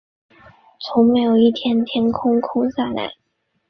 [0.79, 1.77] 从没有一天
[2.11, 3.13] 空閒下来